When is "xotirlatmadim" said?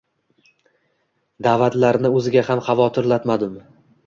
2.71-3.55